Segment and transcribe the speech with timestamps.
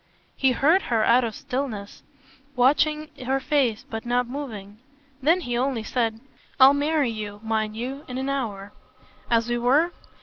[0.35, 2.01] He heard her out in stillness,
[2.55, 4.79] watching her face but not moving.
[5.21, 6.19] Then he only said:
[6.59, 8.73] "I'll marry you, mind you, in an hour."
[9.29, 9.91] "As we were?"